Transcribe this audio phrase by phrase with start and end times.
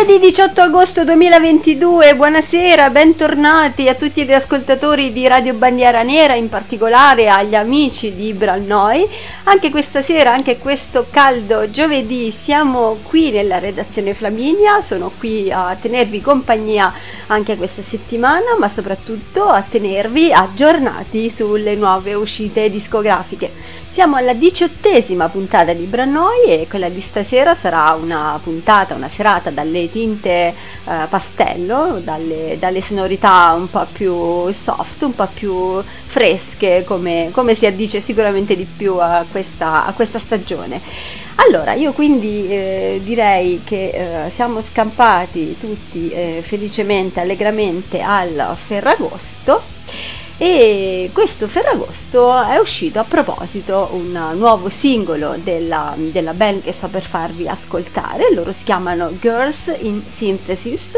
[0.00, 6.48] Giovedì 18 agosto 2022, buonasera, bentornati a tutti gli ascoltatori di Radio Bandiera Nera, in
[6.48, 9.06] particolare agli amici di Brannoi.
[9.44, 15.76] Anche questa sera, anche questo caldo giovedì, siamo qui nella redazione Flaminia, sono qui a
[15.78, 16.94] tenervi compagnia
[17.26, 23.52] anche questa settimana, ma soprattutto a tenervi aggiornati sulle nuove uscite discografiche.
[23.86, 29.50] Siamo alla diciottesima puntata di Brannoi e quella di stasera sarà una puntata, una serata
[29.50, 30.30] dalle tinte
[30.84, 37.54] eh, pastello, dalle, dalle, sonorità un po' più soft, un po' più fresche, come, come
[37.54, 40.80] si addice sicuramente di più a questa, a questa stagione.
[41.36, 49.62] Allora, io quindi eh, direi che eh, siamo scampati tutti eh, felicemente, allegramente al Ferragosto
[50.42, 56.88] e questo Ferragosto è uscito a proposito un nuovo singolo della, della band che sto
[56.88, 60.94] per farvi ascoltare, loro si chiamano Girls in Synthesis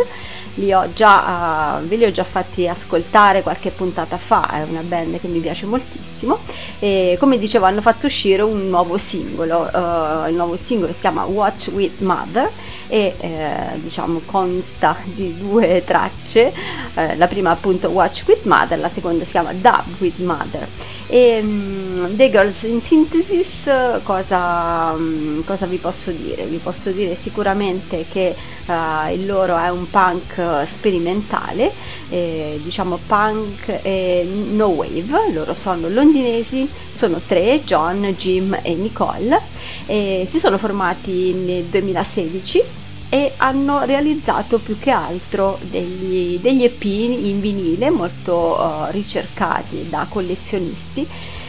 [0.55, 4.83] li ho già, uh, ve li ho già fatti ascoltare qualche puntata fa, è una
[4.83, 6.39] band che mi piace moltissimo
[6.79, 11.25] e come dicevo hanno fatto uscire un nuovo singolo, uh, il nuovo singolo si chiama
[11.25, 12.51] Watch with Mother
[12.93, 16.53] e eh, diciamo consta di due tracce,
[16.93, 20.69] eh, la prima appunto Watch with Mother, la seconda si chiama Dub with Mother.
[21.07, 23.71] E um, The Girls in Synthesis
[24.03, 26.45] cosa, um, cosa, vi posso dire?
[26.45, 28.35] Vi posso dire sicuramente che
[28.67, 31.73] uh, il loro è un punk sperimentale,
[32.09, 39.41] eh, diciamo punk e no wave, loro sono londinesi, sono tre, John, Jim e Nicole,
[39.87, 42.81] e si sono formati nel 2016
[43.13, 50.07] e hanno realizzato più che altro degli, degli EP in vinile molto uh, ricercati da
[50.09, 51.07] collezionisti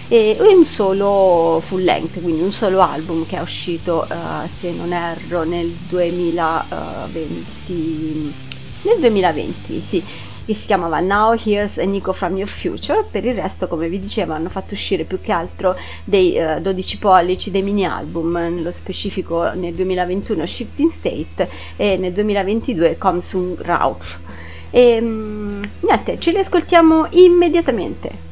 [0.09, 4.91] e un solo full length, quindi un solo album che è uscito, uh, se non
[4.91, 8.33] erro, nel 2020,
[8.83, 10.03] nel 2020, sì,
[10.45, 13.05] che si chiamava Now Here's a Nico From Your Future.
[13.09, 16.61] Per il resto, come vi dicevo, hanno fatto uscire più che altro dei uh, eh,
[16.61, 23.59] 12 pollici, dei mini album, nello specifico nel 2021 Shifting State e nel 2022 Comsung
[23.61, 24.19] Rauch.
[24.69, 28.31] E um, niente, ce li ascoltiamo immediatamente.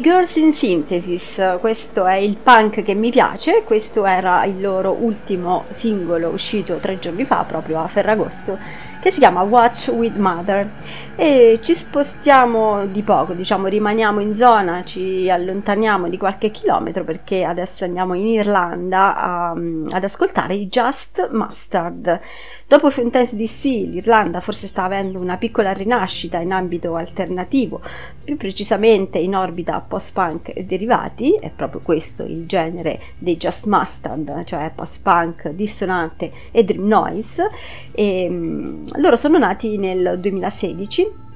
[0.00, 5.66] Girls in Synthesis, questo è il punk che mi piace, questo era il loro ultimo
[5.68, 8.56] singolo uscito tre giorni fa, proprio a Ferragosto,
[9.00, 10.70] che si chiama Watch with Mother
[11.16, 17.44] e ci spostiamo di poco, diciamo rimaniamo in zona, ci allontaniamo di qualche chilometro perché
[17.44, 22.20] adesso andiamo in Irlanda a, ad ascoltare i Just Mustard.
[22.66, 27.80] Dopo Fountains DC l'Irlanda forse sta avendo una piccola rinascita in ambito alternativo,
[28.22, 34.44] più precisamente in orbita post-punk e derivati, è proprio questo il genere dei Just Mustard,
[34.44, 37.50] cioè post-punk dissonante e dream noise.
[37.92, 41.28] E, um, loro sono nati nel 2016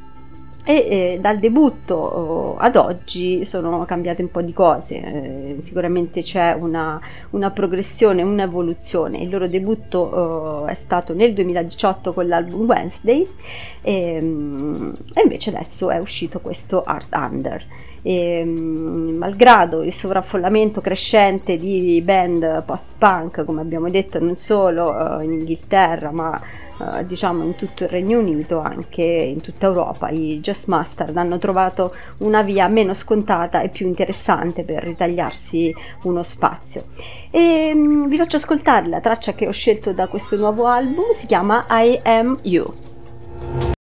[0.66, 6.22] e eh, dal debutto oh, ad oggi sono cambiate un po' di cose, eh, sicuramente
[6.22, 6.98] c'è una,
[7.30, 9.18] una, progressione, un'evoluzione.
[9.18, 13.28] Il loro debutto oh, è stato nel 2018 con l'album Wednesday
[13.82, 17.62] e, mm, e invece adesso è uscito questo Art Under.
[18.00, 25.20] E, mm, malgrado il sovraffollamento crescente di band post-punk, come abbiamo detto, non solo uh,
[25.20, 26.40] in Inghilterra ma
[26.78, 31.38] uh, diciamo in tutto il Regno Unito, anche in tutta Europa, i Jazz Mustard hanno
[31.38, 36.86] trovato una via meno scontata e più interessante per ritagliarsi uno spazio.
[37.30, 41.26] E um, vi faccio ascoltare la traccia che ho scelto da questo nuovo album, si
[41.26, 43.73] chiama I Am You.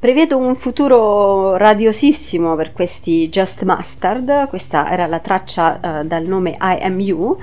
[0.00, 6.52] Prevedo un futuro radiosissimo per questi Just Mustard, questa era la traccia uh, dal nome
[6.52, 7.36] I Am You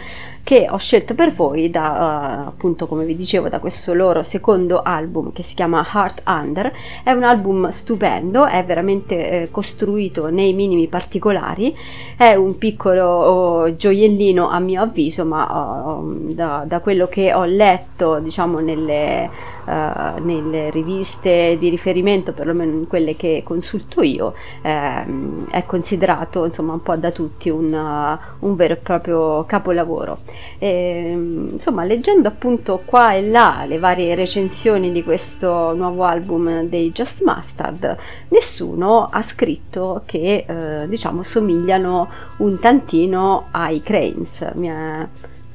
[0.47, 4.81] che ho scelto per voi da uh, appunto come vi dicevo da questo loro secondo
[4.81, 6.71] album che si chiama Heart Under.
[7.03, 11.75] È un album stupendo è veramente eh, costruito nei minimi particolari.
[12.15, 17.43] È un piccolo oh, gioiellino a mio avviso ma uh, da, da, quello che ho
[17.43, 19.29] letto diciamo nelle,
[19.65, 26.71] uh, nelle riviste di riferimento perlomeno in quelle che consulto io ehm, è considerato insomma
[26.71, 30.19] un po' da tutti un, un vero e proprio capolavoro
[30.57, 36.91] e, insomma, leggendo appunto qua e là le varie recensioni di questo nuovo album dei
[36.91, 37.95] Just Mustard,
[38.29, 44.51] nessuno ha scritto che eh, diciamo somigliano un tantino ai Cranes.
[44.55, 45.07] Mi è,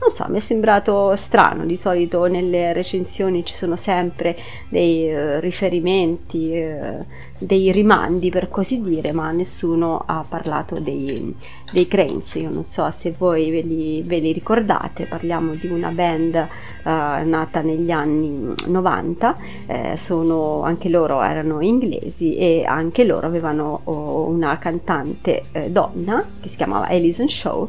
[0.02, 4.37] non so, mi è sembrato strano, di solito nelle recensioni ci sono sempre
[4.68, 7.04] dei uh, riferimenti, uh,
[7.38, 11.32] dei rimandi per così dire, ma nessuno ha parlato dei,
[11.71, 15.90] dei Cranes, io non so se voi ve li, ve li ricordate, parliamo di una
[15.90, 23.28] band uh, nata negli anni 90, eh, sono, anche loro erano inglesi e anche loro
[23.28, 27.68] avevano oh, una cantante eh, donna che si chiamava Alison Shaw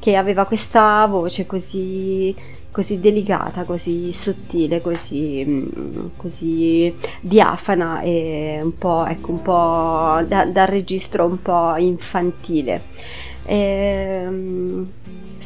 [0.00, 2.34] che aveva questa voce così,
[2.70, 10.46] così delicata, così sottile, così, mm, così, diafana e un po', ecco, un po' da,
[10.46, 12.82] dal registro un po' infantile.
[13.44, 13.56] E,
[14.24, 14.79] ehm,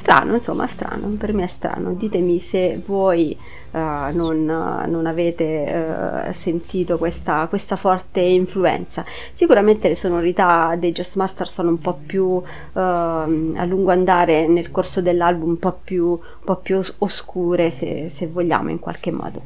[0.04, 1.94] strano, insomma, strano, per me è strano.
[1.94, 3.34] Ditemi se voi
[3.70, 9.02] uh, non, non, avete uh, sentito questa, questa, forte influenza.
[9.32, 12.42] Sicuramente le sonorità dei Jazz Master sono un po' più uh,
[12.74, 18.26] a lungo andare nel corso dell'album, un po' più, un po più oscure, se, se
[18.26, 19.40] vogliamo, in qualche modo.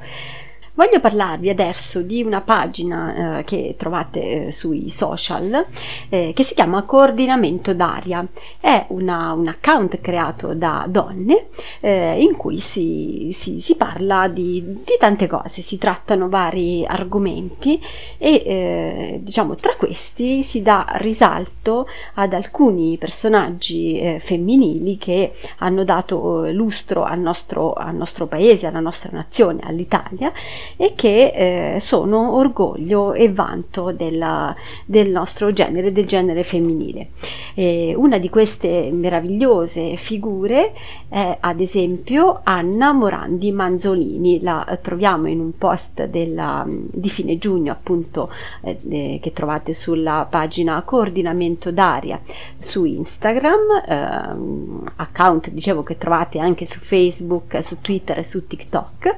[0.78, 5.66] Voglio parlarvi adesso di una pagina eh, che trovate eh, sui social
[6.08, 8.24] eh, che si chiama Coordinamento d'Aria.
[8.60, 11.48] È una, un account creato da donne
[11.80, 17.82] eh, in cui si, si, si parla di, di, tante cose, si trattano vari argomenti
[18.16, 25.82] e eh, diciamo tra questi si dà risalto ad alcuni personaggi eh, femminili che hanno
[25.82, 30.32] dato lustro al nostro, al nostro paese, alla nostra nazione, all'Italia
[30.76, 37.08] e che eh, sono orgoglio e vanto della, del nostro genere, del genere femminile.
[37.54, 40.72] E una di queste meravigliose figure
[41.08, 47.72] è ad esempio Anna Morandi Manzolini, la troviamo in un post della, di fine giugno
[47.72, 48.30] appunto
[48.62, 52.20] eh, eh che trovate sulla pagina Coordinamento d'Aria
[52.58, 59.16] su Instagram, eh, account dicevo che trovate anche su Facebook, su Twitter e su TikTok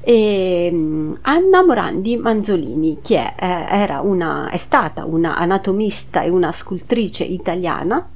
[0.00, 6.52] e mm, Anna Morandi Manzolini, che è, eh, una, è stata una anatomista e una
[6.52, 8.08] scultrice italiana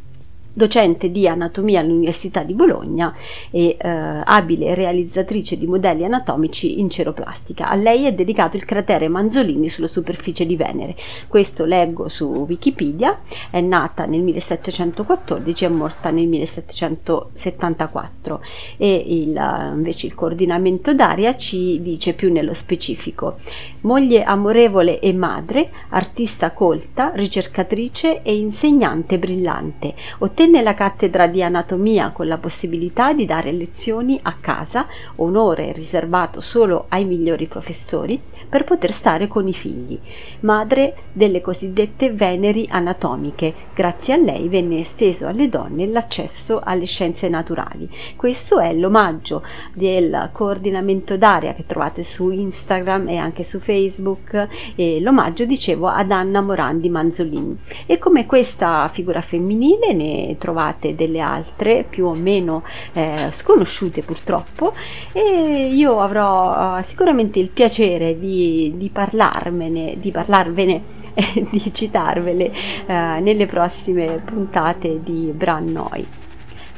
[0.54, 3.12] docente di anatomia all'Università di Bologna
[3.50, 7.68] e eh, abile realizzatrice di modelli anatomici in ceroplastica.
[7.68, 10.94] A lei è dedicato il cratere Manzolini sulla superficie di Venere.
[11.26, 13.18] Questo leggo su Wikipedia,
[13.50, 18.40] è nata nel 1714 e è morta nel 1774
[18.76, 23.38] e il, invece il coordinamento d'aria ci dice più nello specifico.
[23.80, 29.94] Moglie amorevole e madre, artista colta, ricercatrice e insegnante brillante.
[30.18, 34.86] Ottenne Ottenne la cattedra di anatomia con la possibilità di dare lezioni a casa,
[35.16, 39.98] onore riservato solo ai migliori professori, per poter stare con i figli,
[40.40, 43.52] madre delle cosiddette veneri anatomiche.
[43.74, 47.88] Grazie a lei venne esteso alle donne l'accesso alle scienze naturali.
[48.14, 54.46] Questo è l'omaggio del coordinamento d'aria che trovate su Instagram e anche su Facebook
[54.76, 57.58] e l'omaggio dicevo ad Anna Morandi Manzolini.
[57.86, 62.62] E come questa figura femminile ne trovate delle altre più o meno
[62.92, 64.74] eh, sconosciute purtroppo
[65.12, 70.82] e io avrò uh, sicuramente il piacere di di, parlarmene, di parlarvene
[71.14, 72.52] e di citarvele
[72.86, 76.06] eh, nelle prossime puntate di Bran Noi.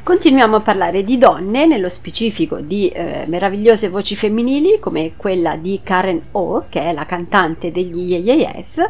[0.03, 5.81] Continuiamo a parlare di donne, nello specifico di eh, meravigliose voci femminili come quella di
[5.83, 8.81] Karen O, che è la cantante degli Yes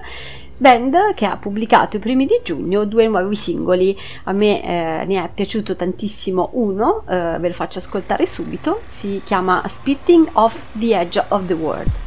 [0.56, 3.96] band che ha pubblicato i primi di giugno due nuovi singoli.
[4.24, 9.20] A me eh, ne è piaciuto tantissimo uno, eh, ve lo faccio ascoltare subito, si
[9.24, 12.05] chiama Spitting Off the Edge of the World.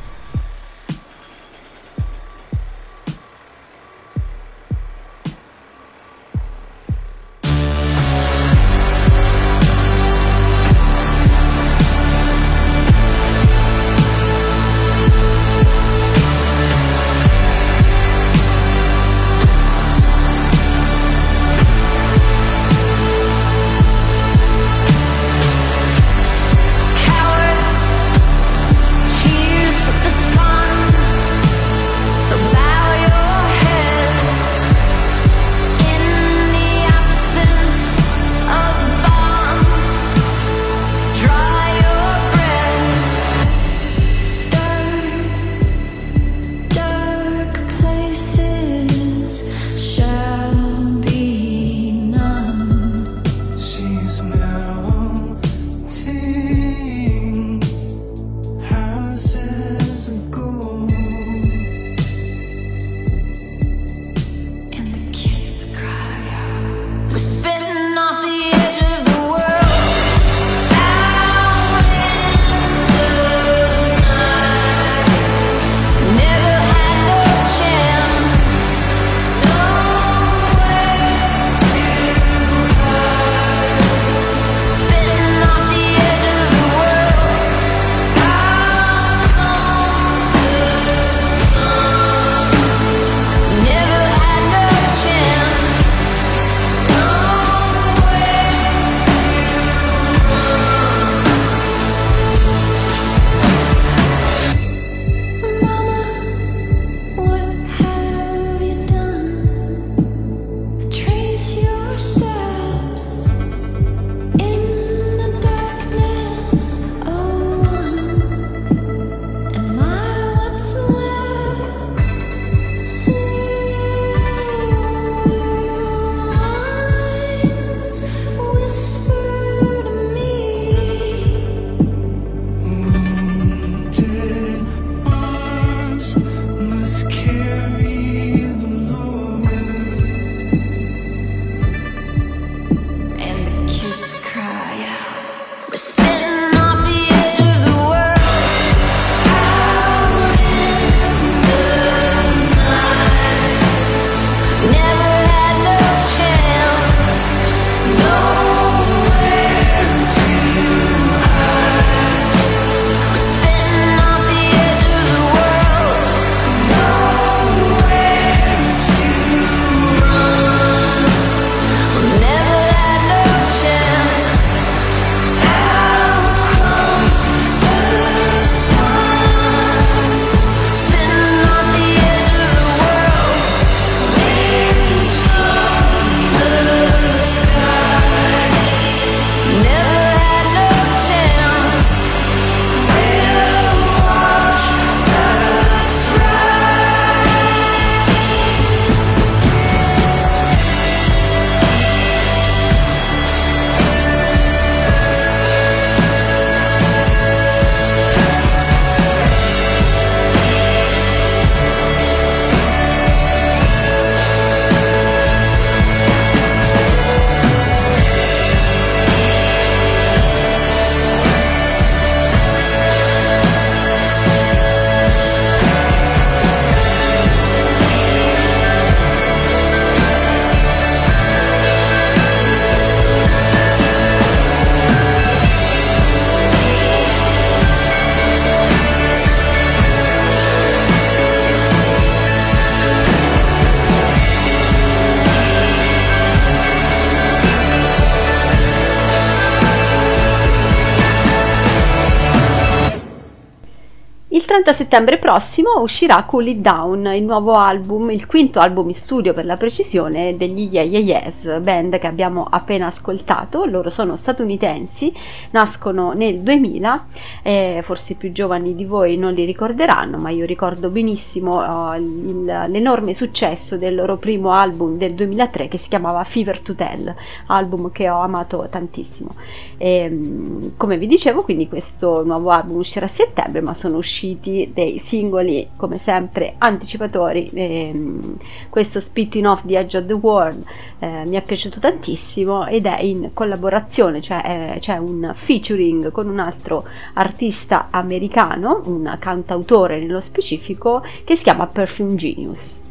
[254.90, 259.46] Settembre prossimo uscirà Cool It Down, il nuovo album, il quinto album in studio per
[259.46, 263.66] la precisione degli Yeah Yeah Yes, band che abbiamo appena ascoltato.
[263.66, 265.14] Loro sono statunitensi,
[265.52, 267.06] nascono nel 2000,
[267.44, 271.94] eh, forse i più giovani di voi non li ricorderanno, ma io ricordo benissimo uh,
[271.94, 277.14] il, l'enorme successo del loro primo album del 2003 che si chiamava Fever to Tell,
[277.46, 279.36] album che ho amato tantissimo.
[279.78, 284.72] E, ehm, come vi dicevo, quindi questo nuovo album uscirà a settembre, ma sono usciti
[284.80, 287.50] dei singoli come sempre anticipatori.
[287.54, 288.38] Ehm,
[288.70, 290.64] questo Spitting Off the Edge of the World
[291.00, 296.40] eh, mi è piaciuto tantissimo ed è in collaborazione, cioè c'è un featuring con un
[296.40, 302.88] altro artista americano, un cantautore nello specifico, che si chiama Perfume Genius.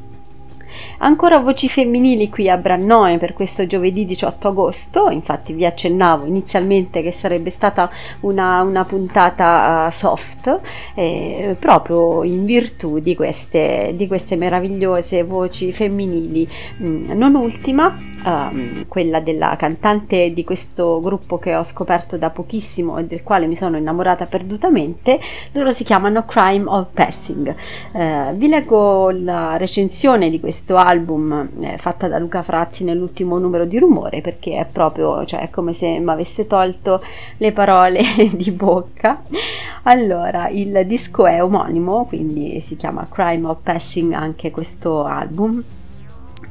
[0.98, 7.02] Ancora voci femminili qui a Brannoe per questo giovedì 18 agosto, infatti vi accennavo inizialmente
[7.02, 10.60] che sarebbe stata una, una puntata uh, soft,
[10.94, 16.48] eh, proprio in virtù di queste, di queste meravigliose voci femminili.
[16.82, 22.98] Mm, non ultima, um, quella della cantante di questo gruppo che ho scoperto da pochissimo
[22.98, 25.20] e del quale mi sono innamorata perdutamente,
[25.52, 27.54] loro si chiamano Crime of Passing.
[27.92, 33.64] Uh, vi leggo la recensione di questo album eh, fatta da Luca Frazzi nell'ultimo numero
[33.64, 37.02] di Rumore perché è proprio, cioè è come se mi avesse tolto
[37.36, 38.02] le parole
[38.32, 39.22] di bocca.
[39.84, 45.62] Allora, il disco è omonimo, quindi si chiama Crime of Passing anche questo album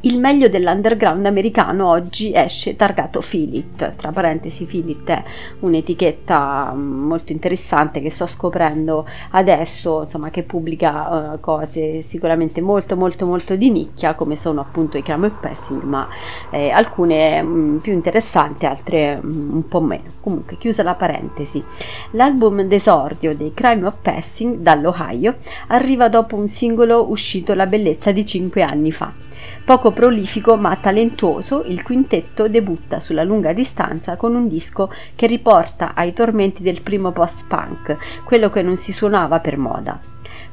[0.02, 5.24] il meglio dell'underground americano oggi esce targato Philip, tra parentesi Philip è
[5.62, 12.96] un'etichetta mm, molto interessante che sto scoprendo adesso, insomma che pubblica uh, cose sicuramente molto
[12.96, 16.08] molto molto di nicchia come sono appunto i Crime of Passing, ma
[16.52, 20.04] eh, alcune mh, mm, più interessanti, altre mh, mm, un po' meno.
[20.22, 21.64] Comunque, chiusa la parentesi,
[22.12, 28.26] l'album d'esordio dei Crime of Passing dall'Ohio arriva dopo un singolo uscito La bellezza di
[28.26, 29.27] 5 anni fa.
[29.68, 35.94] Poco prolifico ma talentuoso, il quintetto debutta sulla lunga distanza con un disco che riporta
[35.94, 40.00] ai tormenti del primo post-punk, quello che non si suonava per moda.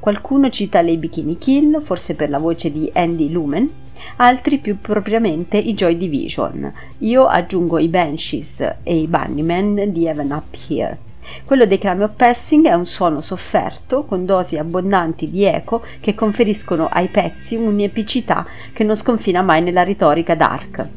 [0.00, 3.70] Qualcuno cita le Bikini Kill, forse per la voce di Andy Lumen,
[4.16, 6.72] altri più propriamente i Joy Division.
[6.98, 11.13] Io aggiungo i Banshees e i Bunnymen di Even Up Here.
[11.44, 16.14] Quello dei Crime of Passing è un suono sofferto, con dosi abbondanti di eco che
[16.14, 20.88] conferiscono ai pezzi un'epicità che non sconfina mai nella retorica dark.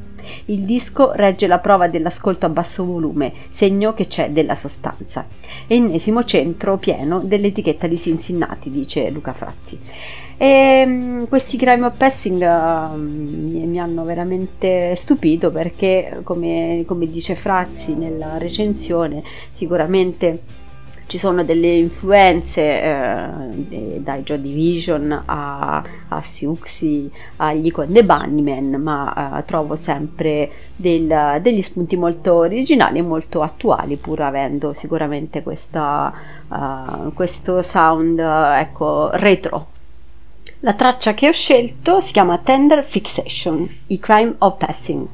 [0.45, 5.25] Il disco regge la prova dell'ascolto a basso volume, segno che c'è della sostanza.
[5.67, 9.79] Ennesimo centro pieno dell'etichetta di Cincinnati, dice Luca Frazzi.
[10.39, 17.33] E um, questi crime of passing uh, mi, hanno veramente stupito perché, come, come dice
[17.33, 20.65] Frazzi nella recensione, sicuramente
[21.07, 29.37] ci sono delle influenze eh, dai Joy Division a, a Siuxi agli Conde Bunnyman ma
[29.39, 36.13] eh, trovo sempre del, degli spunti molto originali e molto attuali pur avendo sicuramente questa,
[36.49, 39.75] uh, questo sound ecco retro
[40.61, 45.07] la traccia che ho scelto si chiama Tender Fixation, i Crime of Passing.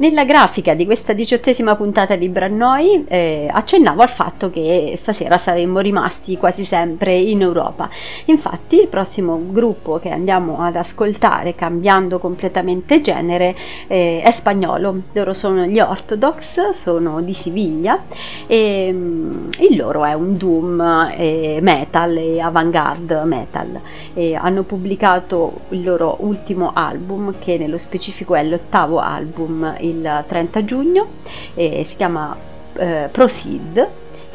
[0.00, 5.80] Nella grafica di questa diciottesima puntata di Brannoi eh, accennavo al fatto che stasera saremmo
[5.80, 7.90] rimasti quasi sempre in Europa.
[8.30, 13.56] Infatti il prossimo gruppo che andiamo ad ascoltare, cambiando completamente genere,
[13.88, 15.02] eh, è spagnolo.
[15.12, 18.04] Loro sono gli Orthodox, sono di Siviglia
[18.46, 23.80] e mm, il loro è un doom eh, metal e avant-garde metal.
[24.14, 30.64] E hanno pubblicato il loro ultimo album che nello specifico è l'ottavo album il 30
[30.64, 31.06] giugno,
[31.54, 32.36] si chiama
[32.74, 33.88] eh, Proceed.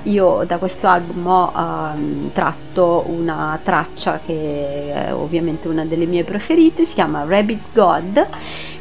[0.05, 6.23] Io da questo album ho um, tratto una traccia che è ovviamente una delle mie
[6.23, 8.27] preferite, si chiama Rabbit God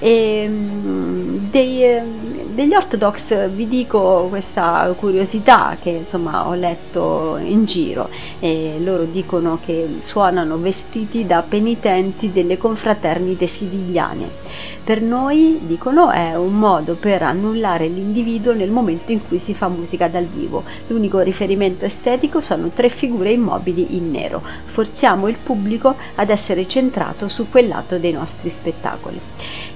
[0.01, 8.09] e um, dei, degli Orthodox vi dico questa curiosità che insomma ho letto in giro
[8.39, 14.43] e loro dicono che suonano vestiti da penitenti delle confraternite sivigliane
[14.85, 19.69] per noi, dicono, è un modo per annullare l'individuo nel momento in cui si fa
[19.69, 20.63] musica dal vivo.
[20.89, 24.43] L'unico riferimento estetico sono tre figure immobili in nero.
[24.65, 29.19] Forziamo il pubblico ad essere centrato su quel lato dei nostri spettacoli.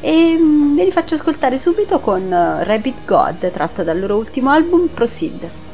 [0.01, 4.50] E mm, ve li faccio ascoltare subito con eh, Rabbit God, tratta dal loro ultimo
[4.50, 5.67] album Proceed.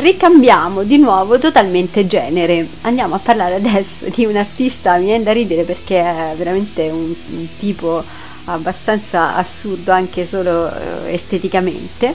[0.00, 2.66] Ricambiamo di nuovo totalmente genere.
[2.82, 7.14] Andiamo a parlare adesso di un artista, mi viene da ridere perché è veramente un,
[7.30, 8.02] un tipo
[8.44, 12.14] abbastanza assurdo anche solo eh, esteticamente.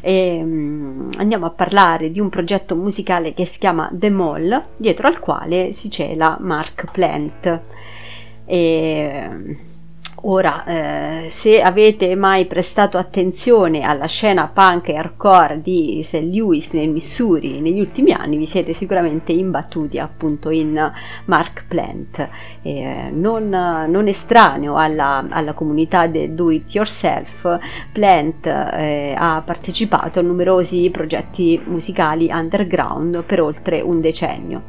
[0.00, 5.08] E, um, andiamo a parlare di un progetto musicale che si chiama The Mall, dietro
[5.08, 7.60] al quale si cela Mark Plant.
[8.46, 9.72] E,
[10.26, 16.30] Ora, eh, se avete mai prestato attenzione alla scena punk e hardcore di St.
[16.32, 20.92] Louis nel Missouri negli ultimi anni, vi siete sicuramente imbattuti appunto in
[21.26, 22.26] Mark Plant,
[22.62, 27.58] eh, non, non, estraneo alla, alla, comunità del do it yourself.
[27.92, 34.62] Plant eh, ha partecipato a numerosi progetti musicali underground per oltre un decennio.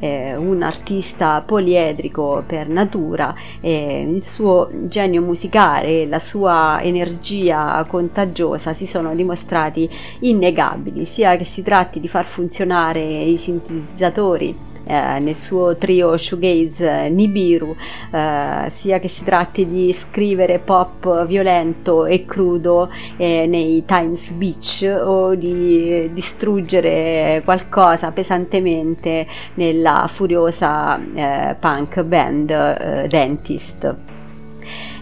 [0.00, 8.74] un artista poliedrico per natura, il suo genere genio musicale e la sua energia contagiosa
[8.74, 9.88] si sono dimostrati
[10.20, 17.08] innegabili, sia che si tratti di far funzionare i sintetizzatori eh, nel suo trio shoegaze
[17.08, 17.74] Nibiru,
[18.12, 24.82] eh, sia che si tratti di scrivere pop violento e crudo eh, nei Times Beach
[25.02, 34.18] o di distruggere qualcosa pesantemente nella furiosa eh, punk band eh, Dentist.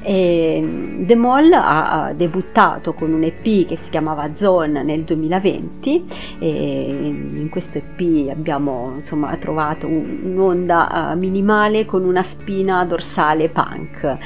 [0.02, 6.04] E The Mall ha debuttato con un EP che si chiamava Zone nel 2020
[6.38, 14.04] e in questo EP abbiamo insomma trovato un'onda eh, minimale con una spina dorsale punk,
[14.04, 14.16] eh,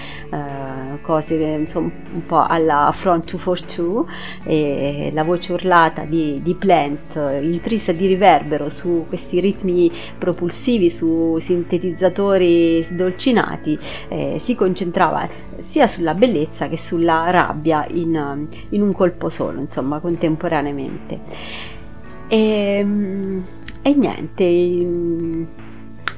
[1.02, 4.04] cose insomma un po' alla Front 242
[4.44, 11.36] e la voce urlata di, di Plant intrisa di riverbero su questi ritmi propulsivi su
[11.38, 19.28] sintetizzatori sdolcinati eh, si concentrava sia sulla bellezza che sulla rabbia in, in un colpo
[19.28, 21.20] solo, insomma, contemporaneamente.
[22.28, 22.86] E,
[23.82, 24.44] e niente,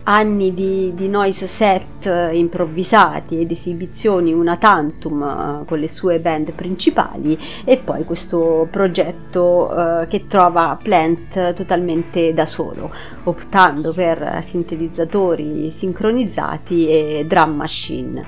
[0.04, 6.52] anni di, di, noise set improvvisati ed esibizioni una tantum uh, con le sue band
[6.52, 12.90] principali e poi questo progetto uh, che trova Plant totalmente da solo,
[13.24, 18.22] optando per sintetizzatori sincronizzati e drum machine.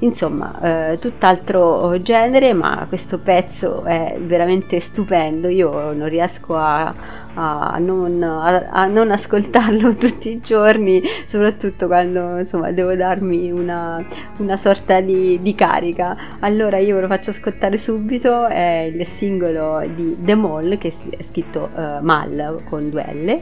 [0.00, 5.48] Insomma, uh, tutt'altro genere, ma questo pezzo è veramente stupendo.
[5.48, 12.38] Io non riesco a a non, a, a non, ascoltarlo tutti i giorni, soprattutto quando
[12.38, 14.04] insomma devo darmi una,
[14.38, 16.16] una sorta di, di, carica.
[16.40, 21.22] Allora io ve lo faccio ascoltare subito, è il singolo di The Mall che è
[21.22, 23.40] scritto uh, Mal con due L,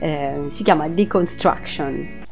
[0.00, 2.25] eh, si chiama Deconstruction.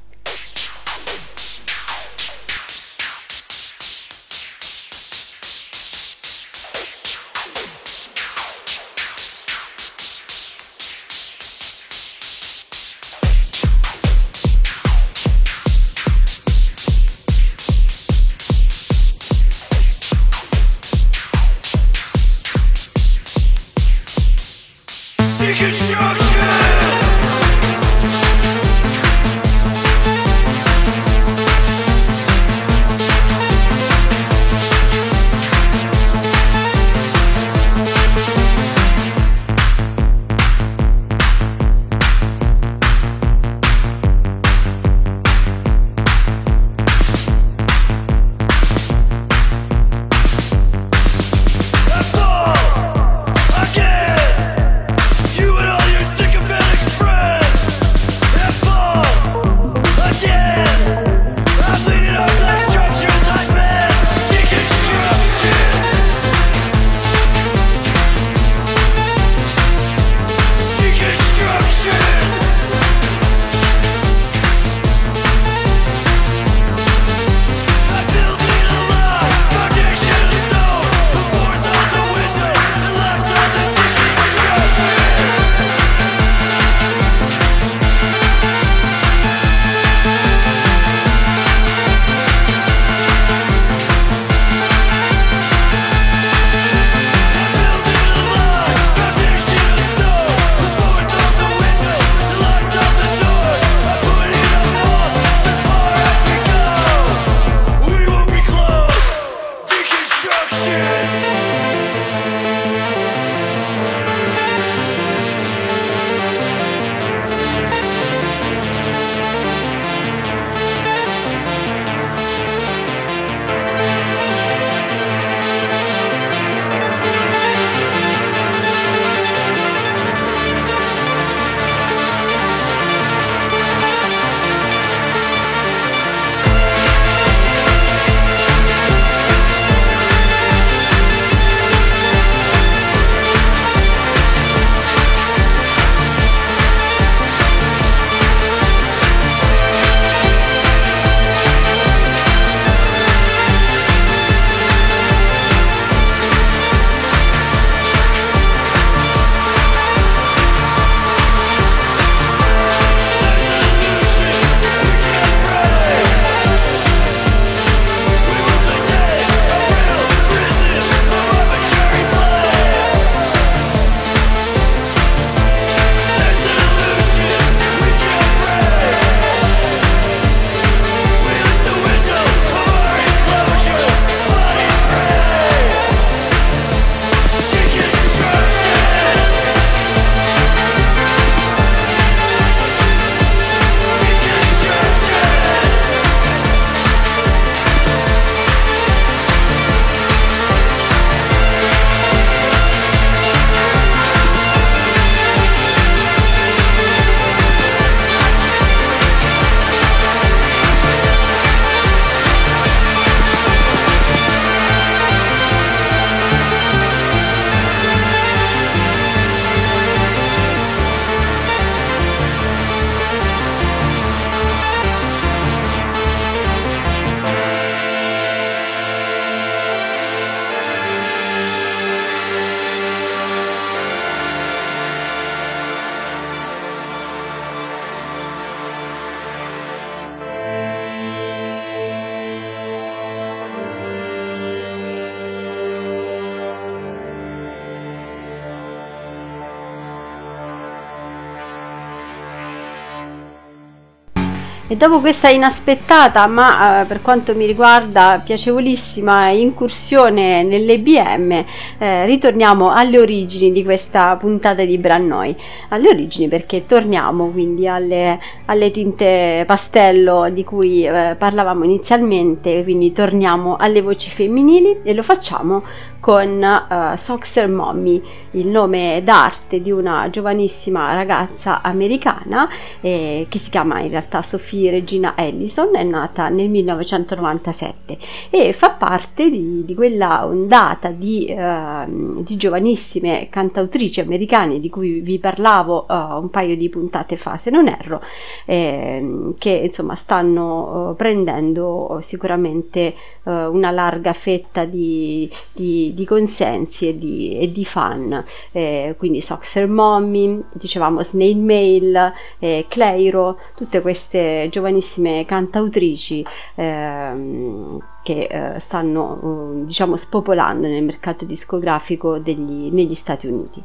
[254.74, 261.44] E dopo questa inaspettata, ma eh, per quanto mi riguarda piacevolissima incursione nell'EBM,
[261.78, 265.36] eh, ritorniamo alle origini di questa puntata di Brannoi.
[265.68, 272.90] Alle origini perché torniamo quindi alle, alle tinte pastello di cui eh, parlavamo inizialmente, quindi
[272.90, 275.62] torniamo alle voci femminili e lo facciamo
[276.04, 278.02] con uh, Soxer Mommy,
[278.32, 282.46] il nome d'arte di una giovanissima ragazza americana
[282.82, 287.96] eh, che si chiama in realtà Sophie Regina Ellison, è nata nel 1997
[288.28, 295.00] e fa parte di, di quella ondata di, uh, di, giovanissime cantautrici americane di cui
[295.00, 298.02] vi parlavo uh, un paio di puntate fa, se non erro,
[298.44, 302.94] eh, che insomma stanno prendendo sicuramente
[303.24, 308.22] una larga fetta di, di di consensi e di, e di fan,
[308.52, 316.24] eh, quindi Soxer Mommy, dicevamo Snail Mail, eh, Cleiro, tutte queste giovanissime cantautrici
[316.56, 323.62] ehm, che eh, stanno eh, diciamo spopolando nel mercato discografico degli, negli Stati Uniti.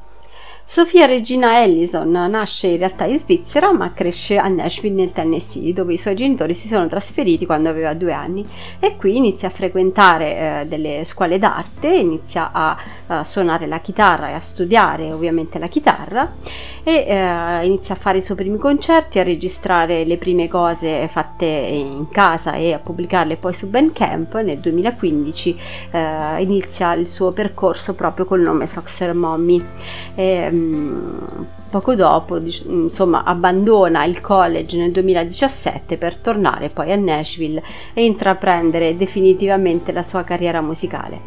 [0.71, 5.93] Sofia Regina Ellison nasce in realtà in Svizzera ma cresce a Nashville nel Tennessee dove
[5.93, 8.47] i suoi genitori si sono trasferiti quando aveva due anni
[8.79, 14.29] e qui inizia a frequentare eh, delle scuole d'arte, inizia a, a, suonare la chitarra
[14.29, 16.33] e a studiare ovviamente la chitarra
[16.83, 21.45] e eh, inizia a fare i suoi primi concerti, a registrare le prime cose fatte
[21.45, 24.35] in casa e a pubblicarle poi su Bandcamp.
[24.35, 25.59] Nel 2015
[25.89, 29.65] eh, inizia il suo percorso proprio col nome Soxer Mommy.
[30.13, 37.61] E, um, Poco dopo, insomma, abbandona il college nel 2017 per tornare poi a Nashville
[37.93, 41.19] e intraprendere definitivamente la sua carriera musicale.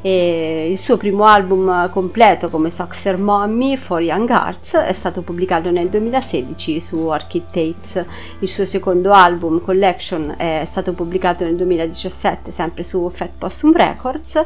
[0.00, 5.72] E il suo primo album completo come Soxer Mommy for Young Hearts è stato pubblicato
[5.72, 8.04] nel 2016 su Orchid Tapes.
[8.38, 14.44] Il suo secondo album Collection è stato pubblicato nel 2017 sempre su Fat Possum Records,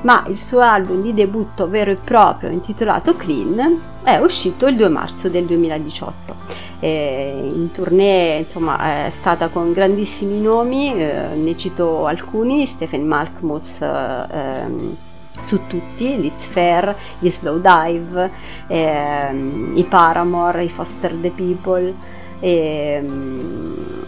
[0.00, 4.88] ma il suo album di debutto vero e proprio intitolato Clean è uscito il 2
[4.88, 6.34] marzo del 2018.
[6.80, 13.82] Eh, in tournée insomma è stata con grandissimi nomi, eh, ne cito alcuni, Stephen Malkmus
[13.82, 14.96] eh, ehm,
[15.42, 18.30] su tutti, Liz Fair, gli Slow Dive,
[18.68, 21.94] ehm, i Paramore, i Foster the People.
[22.40, 23.98] Ehm,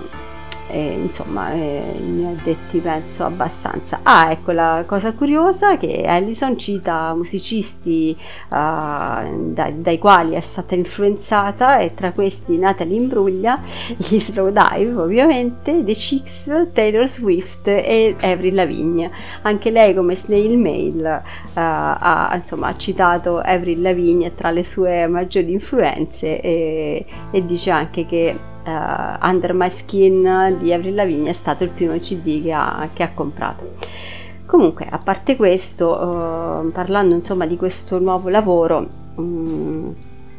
[0.73, 4.01] e, insomma eh, ne ho detti penso abbastanza.
[4.03, 8.17] Ah, ecco la cosa curiosa che Allison cita musicisti
[8.49, 8.55] uh,
[9.53, 13.61] dai, dai, quali è stata influenzata e tra questi Natalie Imbruglia,
[13.97, 19.11] gli Slow Dive ovviamente, The Chicks, Taylor Swift e Avril Lavigne.
[19.43, 25.53] Anche lei come Snail Mail uh, ha, insomma, citato Avril Lavigne tra le sue maggiori
[25.53, 31.65] influenze e, e dice anche che uh, Under My Skin di Avril Lavigne è stato
[31.65, 33.75] il primo CD che ha, che ha comprato.
[34.47, 39.95] Comunque, a parte questo, uh, parlando insomma di questo nuovo lavoro, um,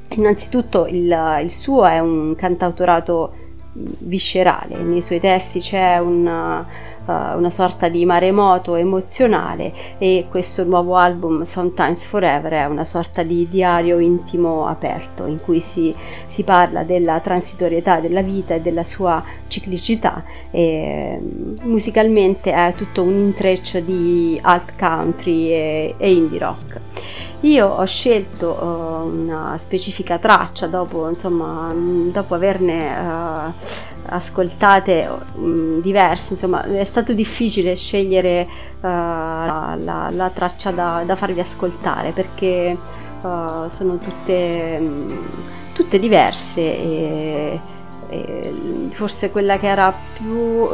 [0.10, 3.34] innanzitutto il, il, suo è un cantautorato
[3.74, 6.64] viscerale, nei suoi testi c'è un
[7.06, 13.48] una sorta di maremoto emozionale e questo nuovo album Sometimes Forever è una sorta di
[13.50, 15.94] diario intimo aperto in cui si,
[16.28, 21.20] si parla della transitorietà della vita e della sua ciclicità e
[21.64, 26.80] musicalmente è tutto un intreccio di alt country e, e indie rock.
[27.44, 33.52] Io ho scelto uh, una specifica traccia dopo, insomma, dopo averne uh,
[34.06, 38.48] ascoltate um, diverse, insomma, è stato difficile scegliere
[38.80, 42.78] uh, la, la, la, traccia da, da, farvi ascoltare perché
[43.22, 45.18] sono tutte, um,
[45.74, 47.60] tutte diverse e,
[48.08, 48.54] e,
[48.92, 50.68] forse quella che era più,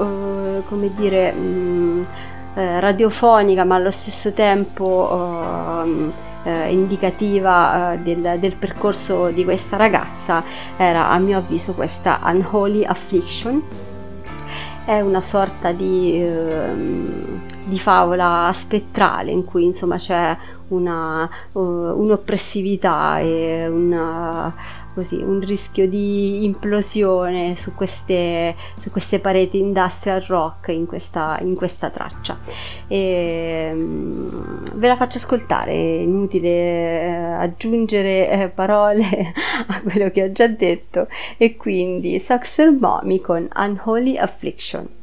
[0.68, 1.34] come dire,
[2.54, 10.44] radiofonica ma allo stesso tempo eh, indicativa eh, del, del, percorso di questa ragazza
[10.78, 13.62] era a mio avviso questa Unholy Affliction.
[14.86, 16.74] È una sorta di, eh,
[17.66, 20.38] di favola spettrale in cui insomma c'è
[20.70, 24.54] una, uh, un'oppressività e una,
[24.94, 31.56] così, un rischio di implosione su queste, su queste pareti industrial rock in questa, in
[31.56, 32.38] questa traccia.
[32.88, 39.04] E, um, ve la faccio ascoltare, è inutile eh, aggiungere eh, parole
[39.68, 41.08] a quello che ho già detto
[41.38, 44.98] e quindi Soxer Mommy con Unholy Affliction.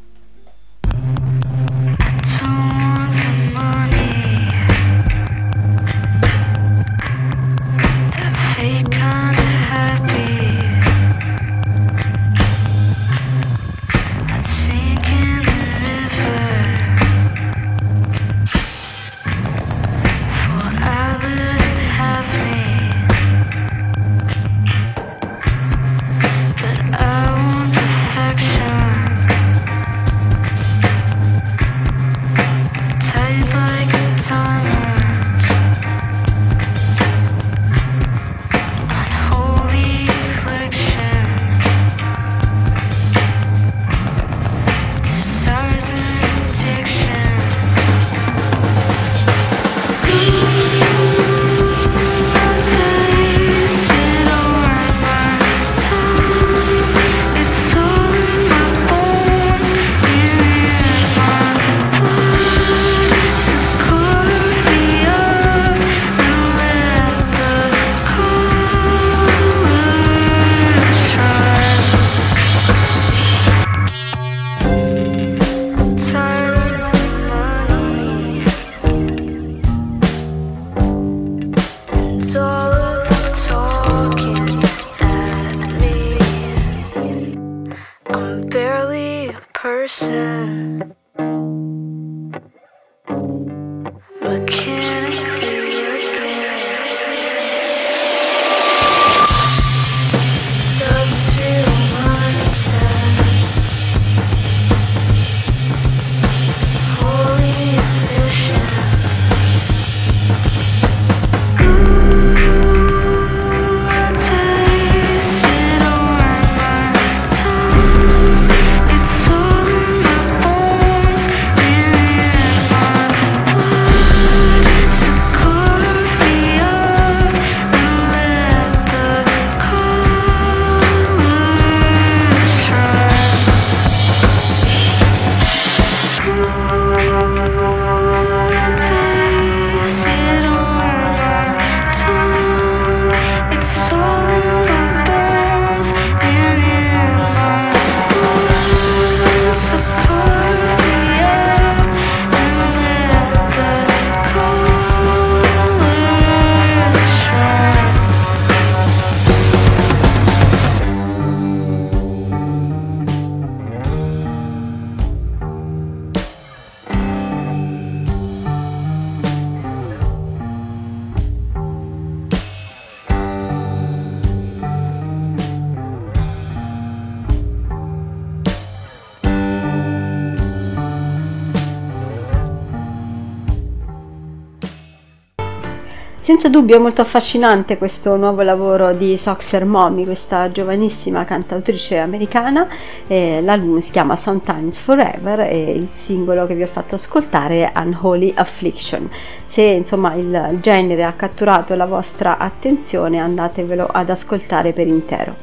[186.26, 192.66] Senza dubbio è molto affascinante questo nuovo lavoro di Soxer Mommy, questa giovanissima cantautrice americana.
[193.06, 197.78] Eh, l'album si chiama Sometimes Forever e il singolo che vi ho fatto ascoltare è
[197.78, 199.08] Unholy Affliction.
[199.44, 205.36] Se insomma il genere ha catturato la vostra attenzione andatevelo ad ascoltare per intero.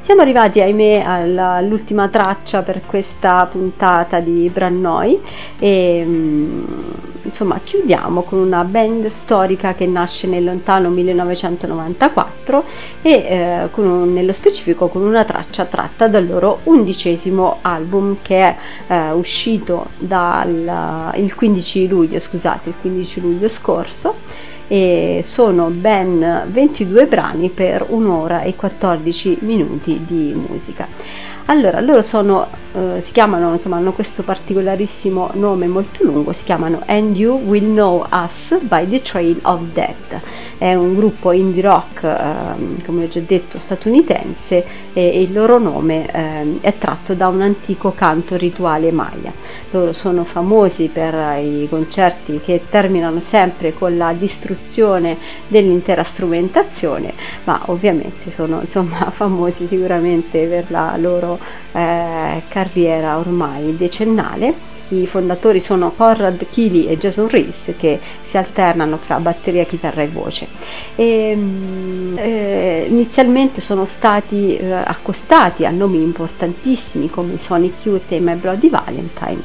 [0.00, 5.18] Siamo arrivati, ahimè, all'ultima traccia per questa puntata di Brannoi
[5.60, 6.64] e mm,
[7.22, 12.64] insomma chiudiamo con una band storica che nasce nel lontano 1994
[13.02, 18.56] e eh, un, nello specifico con una traccia tratta dal loro undicesimo album che è
[18.88, 24.16] eh, uscito dal, il 15 luglio, scusate, il 15 luglio scorso
[24.66, 30.86] e sono ben 22 brani per un'ora e 14 minuti di musica.
[31.46, 36.80] Allora, loro sono, eh, si chiamano, insomma, hanno questo particolarissimo nome molto lungo, si chiamano
[36.86, 40.20] And You Will Know Us by the Trail of Death.
[40.56, 44.64] È un gruppo indie rock, eh, come ho già detto, statunitense
[44.94, 49.30] e il loro nome eh, è tratto da un antico canto rituale maya.
[49.72, 55.18] Loro sono famosi per i concerti che terminano sempre con la distruzione
[55.48, 57.12] dell'intera strumentazione,
[57.44, 61.32] ma ovviamente sono insomma famosi sicuramente per la loro
[61.72, 64.72] carriera ormai decennale.
[65.02, 70.08] I fondatori sono Conrad Keeley e Jason Reese che si alternano fra batteria, chitarra e
[70.08, 70.46] voce.
[70.94, 78.20] E, mm, eh, inizialmente sono stati eh, accostati a nomi importantissimi come Sonic Youth e
[78.20, 79.42] My Bloody Valentine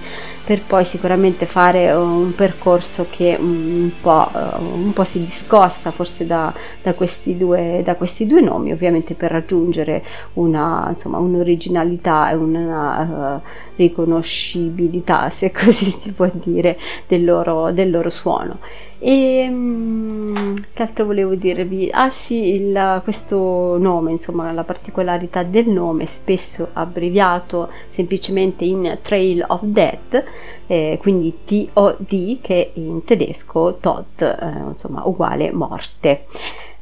[0.50, 6.52] per poi sicuramente fare un percorso che un po', un po si discosta forse da,
[6.82, 13.42] da, questi due, da, questi due, nomi, ovviamente per raggiungere una, insomma, un'originalità e una
[13.44, 16.78] uh, riconoscibilità, se così si può dire,
[17.08, 18.60] del loro, del loro suono.
[19.02, 21.90] E um, che altro volevo dirvi?
[21.90, 29.46] Ah sì, il, questo nome, insomma, la particolarità del nome, spesso abbreviato semplicemente in Trail
[29.48, 30.24] of Death,
[30.68, 36.26] eh, quindi T-O-D, che in tedesco Tod, eh, insomma, uguale morte.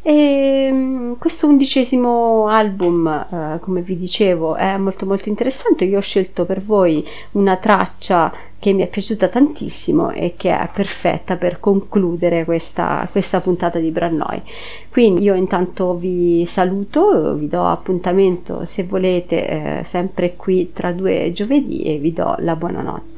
[0.01, 5.85] E mm, questo undicesimo album, eh, come vi dicevo, è molto molto interessante.
[5.85, 10.69] Io ho scelto per voi una traccia che mi è piaciuta tantissimo e che è
[10.73, 14.41] perfetta per concludere questa, questa puntata di Brannoi.
[14.89, 19.47] Quindi io intanto vi saluto, vi do appuntamento se volete
[19.79, 23.16] eh, sempre qui tra due giovedì e vi do la buonanotte.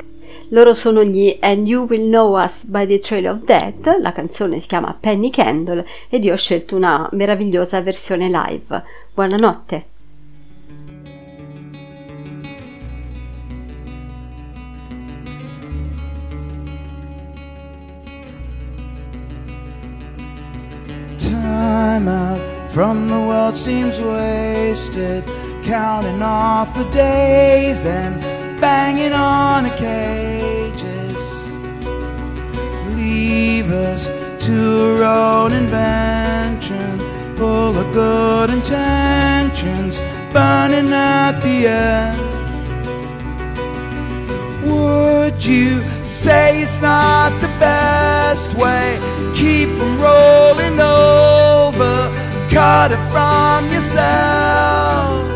[0.51, 4.59] Loro sono gli And You Will Know Us by the Trail of Death, la canzone
[4.59, 8.83] si chiama Penny Candle ed io ho scelto una meravigliosa versione live.
[9.13, 9.85] Buonanotte!
[22.69, 25.25] From the world seems wasted,
[25.63, 28.21] counting off the days and
[28.61, 29.98] banging on the cages.
[44.63, 48.97] Would you say it's not the best way?
[49.35, 51.95] Keep from rolling over,
[52.49, 55.27] cut it from yourself.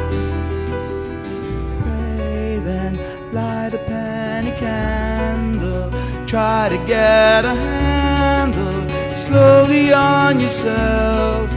[1.84, 3.00] Pray then,
[3.34, 5.92] light a penny candle,
[6.26, 11.50] try to get a handle slowly on yourself.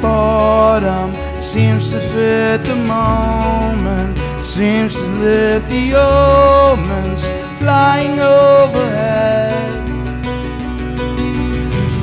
[0.00, 7.26] Boredom seems to fit the moment, seems to lift the omens
[7.58, 9.84] flying overhead.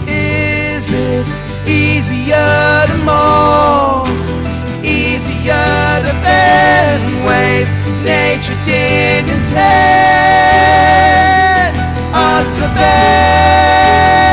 [0.07, 1.25] Is it
[1.67, 4.11] easier to mourn?
[4.85, 7.73] Easier to bend ways
[8.05, 10.21] nature didn't intend?
[12.13, 14.30] us to bed.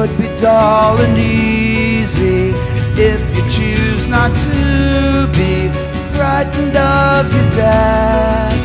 [0.00, 2.54] Would be dull and easy
[2.96, 5.68] if you choose not to be
[6.14, 8.56] frightened of your death.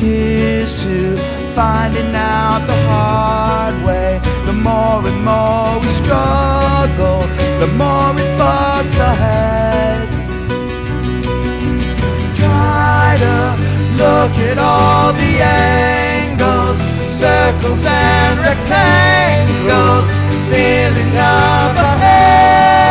[0.00, 1.18] Here's to
[1.54, 4.20] finding out the hard way.
[4.44, 7.20] The more and more we struggle,
[7.62, 10.22] the more it fucks our heads.
[12.40, 13.36] Try to
[14.02, 16.11] look at all the angles,
[17.22, 20.10] circles and rectangles
[20.50, 22.82] filling up our heads.